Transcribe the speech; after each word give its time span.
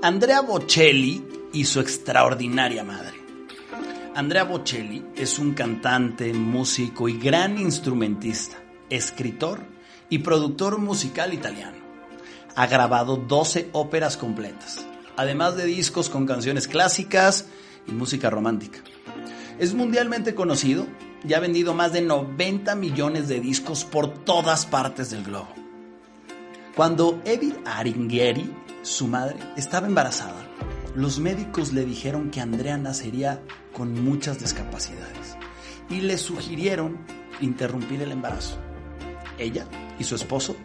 Andrea 0.00 0.42
Bocelli 0.42 1.24
y 1.52 1.64
su 1.64 1.80
extraordinaria 1.80 2.84
madre. 2.84 3.18
Andrea 4.14 4.44
Bocelli 4.44 5.04
es 5.16 5.40
un 5.40 5.54
cantante, 5.54 6.32
músico 6.32 7.08
y 7.08 7.18
gran 7.18 7.58
instrumentista, 7.58 8.58
escritor 8.90 9.60
y 10.08 10.18
productor 10.18 10.78
musical 10.78 11.34
italiano. 11.34 11.78
Ha 12.54 12.68
grabado 12.68 13.16
12 13.16 13.70
óperas 13.72 14.16
completas, 14.16 14.86
además 15.16 15.56
de 15.56 15.64
discos 15.64 16.08
con 16.08 16.26
canciones 16.26 16.68
clásicas 16.68 17.46
y 17.88 17.90
música 17.90 18.30
romántica. 18.30 18.78
Es 19.58 19.74
mundialmente 19.74 20.32
conocido 20.32 20.86
y 21.26 21.34
ha 21.34 21.40
vendido 21.40 21.74
más 21.74 21.92
de 21.92 22.02
90 22.02 22.76
millones 22.76 23.26
de 23.26 23.40
discos 23.40 23.84
por 23.84 24.14
todas 24.24 24.64
partes 24.64 25.10
del 25.10 25.24
globo. 25.24 25.48
Cuando 26.76 27.20
Edith 27.24 27.56
Aringhieri, 27.64 28.48
su 28.88 29.06
madre, 29.06 29.36
estaba 29.56 29.86
embarazada, 29.86 30.42
los 30.94 31.18
médicos 31.18 31.72
le 31.72 31.84
dijeron 31.84 32.30
que 32.30 32.40
Andrea 32.40 32.78
nacería 32.78 33.40
con 33.72 34.02
muchas 34.02 34.40
discapacidades 34.40 35.36
y 35.90 36.00
le 36.00 36.16
sugirieron 36.18 36.98
interrumpir 37.40 38.02
el 38.02 38.12
embarazo. 38.12 38.58
Ella 39.38 39.66
y 39.98 40.04
su 40.04 40.14
esposo 40.14 40.56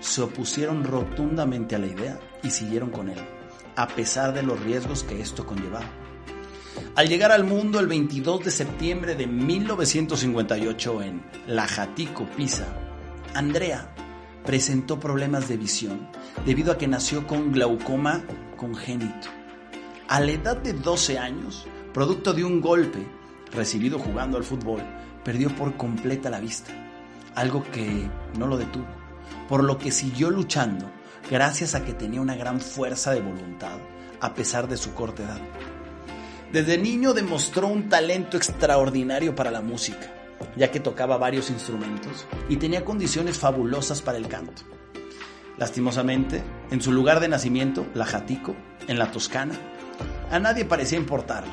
se 0.00 0.22
opusieron 0.22 0.84
rotundamente 0.84 1.76
a 1.76 1.78
la 1.78 1.86
idea 1.86 2.18
y 2.42 2.50
siguieron 2.50 2.90
con 2.90 3.10
él, 3.10 3.18
a 3.76 3.86
pesar 3.88 4.32
de 4.32 4.42
los 4.42 4.58
riesgos 4.60 5.04
que 5.04 5.20
esto 5.20 5.46
conllevaba. 5.46 5.90
Al 6.94 7.08
llegar 7.08 7.30
al 7.30 7.44
mundo 7.44 7.78
el 7.78 7.86
22 7.86 8.44
de 8.44 8.50
septiembre 8.50 9.14
de 9.14 9.26
1958 9.26 11.02
en 11.02 11.22
Lajatico, 11.46 12.26
Pisa, 12.36 12.66
Andrea 13.34 13.94
presentó 14.46 14.98
problemas 14.98 15.48
de 15.48 15.56
visión 15.56 16.08
debido 16.46 16.72
a 16.72 16.78
que 16.78 16.86
nació 16.86 17.26
con 17.26 17.52
glaucoma 17.52 18.24
congénito. 18.56 19.28
A 20.08 20.20
la 20.20 20.30
edad 20.30 20.56
de 20.56 20.72
12 20.72 21.18
años, 21.18 21.66
producto 21.92 22.32
de 22.32 22.44
un 22.44 22.60
golpe 22.60 23.00
recibido 23.52 23.98
jugando 23.98 24.38
al 24.38 24.44
fútbol, 24.44 24.80
perdió 25.24 25.54
por 25.54 25.76
completa 25.76 26.30
la 26.30 26.40
vista, 26.40 26.72
algo 27.34 27.64
que 27.64 28.08
no 28.38 28.46
lo 28.46 28.56
detuvo, 28.56 28.86
por 29.48 29.64
lo 29.64 29.78
que 29.78 29.90
siguió 29.90 30.30
luchando 30.30 30.88
gracias 31.28 31.74
a 31.74 31.84
que 31.84 31.92
tenía 31.92 32.20
una 32.20 32.36
gran 32.36 32.60
fuerza 32.60 33.12
de 33.12 33.20
voluntad 33.20 33.78
a 34.20 34.32
pesar 34.32 34.68
de 34.68 34.76
su 34.76 34.94
corta 34.94 35.24
edad. 35.24 35.40
Desde 36.52 36.78
niño 36.78 37.12
demostró 37.12 37.66
un 37.66 37.88
talento 37.88 38.36
extraordinario 38.36 39.34
para 39.34 39.50
la 39.50 39.60
música 39.60 40.12
ya 40.56 40.70
que 40.70 40.80
tocaba 40.80 41.18
varios 41.18 41.50
instrumentos 41.50 42.26
y 42.48 42.56
tenía 42.56 42.84
condiciones 42.84 43.38
fabulosas 43.38 44.02
para 44.02 44.18
el 44.18 44.28
canto. 44.28 44.62
Lastimosamente, 45.58 46.42
en 46.70 46.82
su 46.82 46.92
lugar 46.92 47.20
de 47.20 47.28
nacimiento, 47.28 47.86
la 47.94 48.04
Jatico, 48.04 48.54
en 48.88 48.98
la 48.98 49.10
Toscana, 49.10 49.54
a 50.30 50.38
nadie 50.38 50.64
parecía 50.64 50.98
importarle. 50.98 51.52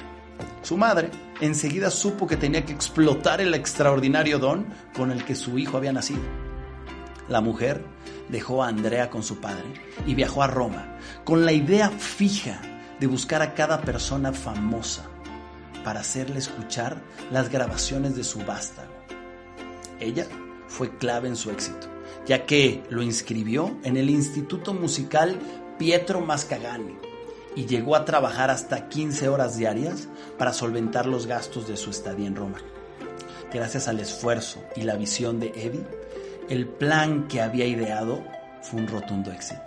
Su 0.62 0.78
madre 0.78 1.10
enseguida 1.42 1.90
supo 1.90 2.28
que 2.28 2.38
tenía 2.38 2.66
que 2.66 2.74
explotar 2.74 3.42
el 3.42 3.54
extraordinario 3.54 4.40
don 4.40 4.66
con 4.96 5.12
el 5.12 5.24
que 5.24 5.36
su 5.36 5.58
hijo 5.58 5.78
había 5.78 5.94
nacido. 5.94 6.22
La 7.30 7.42
mujer 7.42 7.86
dejó 8.30 8.64
a 8.64 8.68
Andrea 8.68 9.10
con 9.10 9.24
su 9.24 9.40
padre 9.40 9.66
y 10.06 10.16
viajó 10.16 10.44
a 10.44 10.48
Roma 10.48 10.98
con 11.24 11.46
la 11.46 11.54
idea 11.54 11.90
fija 11.90 12.60
de 13.00 13.08
buscar 13.08 13.42
a 13.42 13.54
cada 13.54 13.82
persona 13.82 14.34
famosa 14.34 15.10
para 15.84 16.02
hacerle 16.02 16.40
escuchar 16.40 17.02
las 17.32 17.50
grabaciones 17.50 18.16
de 18.16 18.24
su 18.24 18.40
vástago. 18.40 18.94
Ella 20.00 20.28
fue 20.68 20.98
clave 20.98 21.28
en 21.28 21.36
su 21.36 21.52
éxito, 21.52 21.88
ya 22.26 22.46
que 22.46 22.84
lo 22.90 23.04
inscribió 23.04 23.78
en 23.84 23.98
el 23.98 24.10
Instituto 24.10 24.74
Musical 24.74 25.38
Pietro 25.78 26.22
Mascagani 26.22 26.98
y 27.56 27.66
llegó 27.66 27.96
a 27.96 28.06
trabajar 28.06 28.50
hasta 28.50 28.90
15 28.90 29.30
horas 29.30 29.58
diarias 29.58 30.08
para 30.38 30.54
solventar 30.54 31.06
los 31.06 31.28
gastos 31.28 31.68
de 31.68 31.78
su 31.78 31.92
estadía 31.92 32.28
en 32.28 32.36
Roma. 32.36 32.58
Gracias 33.54 33.88
al 33.88 34.00
esfuerzo 34.00 34.64
y 34.76 34.82
la 34.82 34.96
visión 34.96 35.40
de 35.40 35.50
Eddie, 35.50 35.86
el 36.50 36.68
plan 36.68 37.28
que 37.28 37.42
había 37.42 37.66
ideado 37.66 38.24
fue 38.62 38.82
un 38.82 38.88
rotundo 38.88 39.32
éxito. 39.32 39.62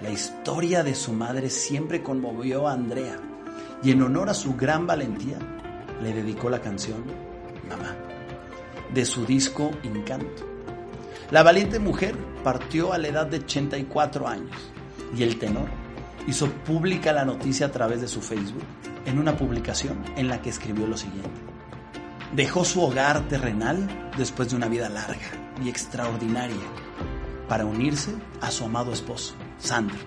La 0.00 0.10
historia 0.10 0.84
de 0.84 0.94
su 0.94 1.12
madre 1.12 1.50
siempre 1.50 2.02
conmovió 2.02 2.68
a 2.68 2.72
Andrea 2.72 3.18
y 3.82 3.90
en 3.90 4.02
honor 4.02 4.30
a 4.30 4.34
su 4.34 4.54
gran 4.56 4.86
valentía 4.86 5.38
le 6.02 6.12
dedicó 6.12 6.50
la 6.50 6.60
canción 6.60 7.04
Mamá 7.68 7.96
de 8.92 9.04
su 9.04 9.26
disco 9.26 9.72
Encanto. 9.82 10.48
La 11.30 11.42
valiente 11.42 11.78
mujer 11.78 12.16
partió 12.44 12.92
a 12.92 12.98
la 12.98 13.08
edad 13.08 13.26
de 13.26 13.38
84 13.38 14.28
años 14.28 14.56
y 15.16 15.22
el 15.22 15.38
tenor 15.38 15.68
hizo 16.26 16.50
pública 16.50 17.12
la 17.12 17.24
noticia 17.24 17.66
a 17.66 17.72
través 17.72 18.00
de 18.00 18.08
su 18.08 18.22
Facebook 18.22 18.62
en 19.04 19.18
una 19.18 19.36
publicación 19.36 20.02
en 20.16 20.28
la 20.28 20.40
que 20.40 20.50
escribió 20.50 20.86
lo 20.86 20.96
siguiente. 20.96 21.40
Dejó 22.34 22.64
su 22.64 22.82
hogar 22.82 23.28
terrenal 23.28 24.10
después 24.16 24.50
de 24.50 24.56
una 24.56 24.68
vida 24.68 24.88
larga 24.88 25.30
y 25.62 25.68
extraordinaria 25.68 26.56
para 27.48 27.64
unirse 27.64 28.14
a 28.40 28.50
su 28.50 28.64
amado 28.64 28.92
esposo, 28.92 29.34
Sandro, 29.58 29.98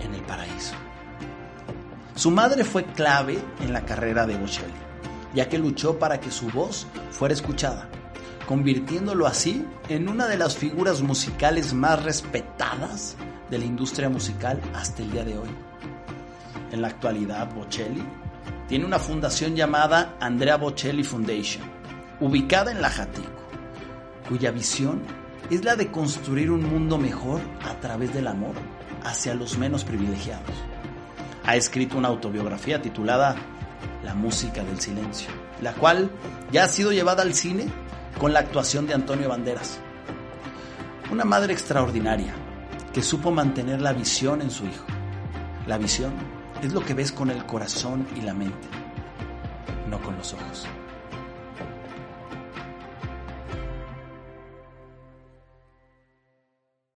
en 0.00 0.14
el 0.14 0.22
paraíso. 0.22 0.74
Su 2.16 2.30
madre 2.30 2.64
fue 2.64 2.86
clave 2.86 3.38
en 3.60 3.74
la 3.74 3.84
carrera 3.84 4.26
de 4.26 4.38
Bocelli, 4.38 4.72
ya 5.34 5.50
que 5.50 5.58
luchó 5.58 5.98
para 5.98 6.18
que 6.18 6.30
su 6.30 6.48
voz 6.48 6.86
fuera 7.10 7.34
escuchada, 7.34 7.90
convirtiéndolo 8.48 9.26
así 9.26 9.66
en 9.90 10.08
una 10.08 10.26
de 10.26 10.38
las 10.38 10.56
figuras 10.56 11.02
musicales 11.02 11.74
más 11.74 12.02
respetadas 12.02 13.16
de 13.50 13.58
la 13.58 13.66
industria 13.66 14.08
musical 14.08 14.58
hasta 14.74 15.02
el 15.02 15.12
día 15.12 15.24
de 15.26 15.36
hoy. 15.36 15.50
En 16.72 16.80
la 16.80 16.88
actualidad, 16.88 17.52
Bocelli 17.52 18.02
tiene 18.66 18.86
una 18.86 18.98
fundación 18.98 19.54
llamada 19.54 20.16
Andrea 20.18 20.56
Bocelli 20.56 21.04
Foundation, 21.04 21.64
ubicada 22.20 22.72
en 22.72 22.80
La 22.80 22.88
Jatico, 22.88 23.28
cuya 24.26 24.52
visión 24.52 25.02
es 25.50 25.62
la 25.66 25.76
de 25.76 25.90
construir 25.90 26.50
un 26.50 26.62
mundo 26.62 26.96
mejor 26.96 27.42
a 27.62 27.78
través 27.78 28.14
del 28.14 28.26
amor 28.26 28.54
hacia 29.04 29.34
los 29.34 29.58
menos 29.58 29.84
privilegiados 29.84 30.75
ha 31.46 31.54
escrito 31.54 31.96
una 31.96 32.08
autobiografía 32.08 32.82
titulada 32.82 33.36
La 34.02 34.14
música 34.14 34.64
del 34.64 34.80
silencio, 34.80 35.30
la 35.62 35.72
cual 35.72 36.10
ya 36.50 36.64
ha 36.64 36.68
sido 36.68 36.92
llevada 36.92 37.22
al 37.22 37.34
cine 37.34 37.66
con 38.18 38.32
la 38.32 38.40
actuación 38.40 38.86
de 38.86 38.94
Antonio 38.94 39.28
Banderas. 39.28 39.78
Una 41.10 41.24
madre 41.24 41.52
extraordinaria 41.52 42.34
que 42.92 43.00
supo 43.00 43.30
mantener 43.30 43.80
la 43.80 43.92
visión 43.92 44.42
en 44.42 44.50
su 44.50 44.64
hijo. 44.64 44.84
La 45.68 45.78
visión 45.78 46.12
es 46.62 46.72
lo 46.72 46.84
que 46.84 46.94
ves 46.94 47.12
con 47.12 47.30
el 47.30 47.46
corazón 47.46 48.06
y 48.16 48.22
la 48.22 48.34
mente, 48.34 48.68
no 49.88 50.00
con 50.00 50.16
los 50.16 50.32
ojos. 50.32 50.66